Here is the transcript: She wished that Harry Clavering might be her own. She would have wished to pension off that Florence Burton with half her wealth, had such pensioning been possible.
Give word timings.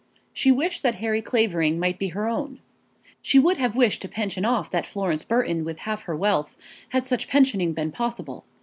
She 0.33 0.51
wished 0.51 0.81
that 0.81 0.95
Harry 0.95 1.21
Clavering 1.21 1.79
might 1.79 1.99
be 1.99 2.07
her 2.07 2.27
own. 2.27 2.59
She 3.21 3.37
would 3.37 3.57
have 3.57 3.75
wished 3.75 4.01
to 4.01 4.07
pension 4.07 4.45
off 4.45 4.71
that 4.71 4.87
Florence 4.87 5.23
Burton 5.23 5.63
with 5.63 5.77
half 5.81 6.05
her 6.05 6.15
wealth, 6.15 6.57
had 6.89 7.05
such 7.05 7.27
pensioning 7.27 7.73
been 7.73 7.91
possible. 7.91 8.43